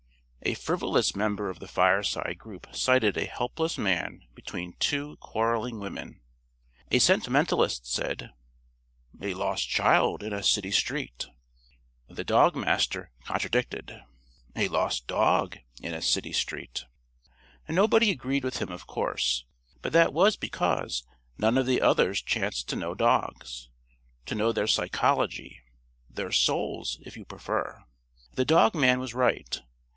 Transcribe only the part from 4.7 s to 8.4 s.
two quarreling women. A sentimentalist said: